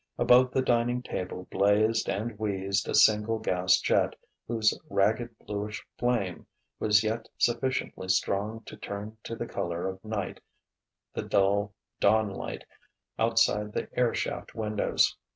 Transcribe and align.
Above 0.17 0.49
the 0.51 0.63
dining 0.63 1.03
table 1.03 1.43
blazed 1.51 2.09
and 2.09 2.39
wheezed 2.39 2.87
a 2.89 2.95
single 2.95 3.37
gas 3.37 3.79
jet, 3.79 4.15
whose 4.47 4.75
ragged 4.89 5.37
bluish 5.37 5.85
flame 5.99 6.47
was 6.79 7.03
yet 7.03 7.29
sufficiently 7.37 8.07
strong 8.09 8.63
to 8.63 8.75
turn 8.75 9.15
to 9.21 9.35
the 9.35 9.45
colour 9.45 9.87
of 9.87 10.03
night 10.03 10.39
the 11.13 11.21
dull 11.21 11.75
dawnlight 12.01 12.63
outside 13.19 13.73
the 13.73 13.87
air 13.95 14.11
shaft 14.15 14.55
windows. 14.55 15.17